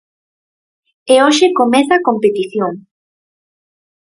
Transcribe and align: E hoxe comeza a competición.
E 1.13 1.15
hoxe 1.23 1.47
comeza 1.59 1.93
a 1.97 2.03
competición. 2.07 2.71